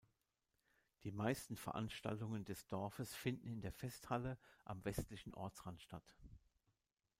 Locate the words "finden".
3.13-3.45